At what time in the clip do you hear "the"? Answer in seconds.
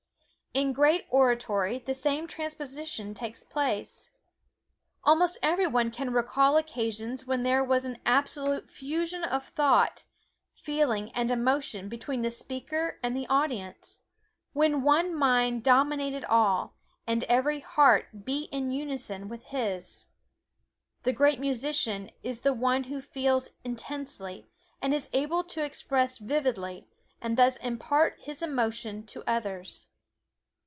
1.79-1.93, 12.21-12.29, 13.15-13.25, 21.03-21.13, 22.41-22.51